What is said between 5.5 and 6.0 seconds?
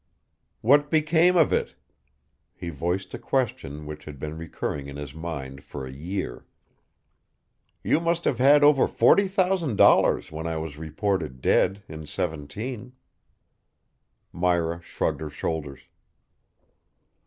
for a